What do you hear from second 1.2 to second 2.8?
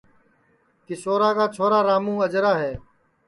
کا چھورا راموں اجرا ہے